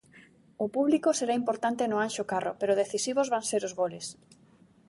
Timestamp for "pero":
2.59-2.79